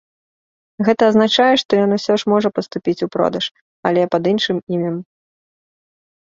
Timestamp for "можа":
2.33-2.49